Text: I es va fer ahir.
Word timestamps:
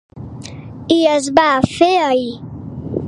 I 0.95 0.97
es 1.11 1.29
va 1.41 1.45
fer 1.75 1.91
ahir. 2.07 2.33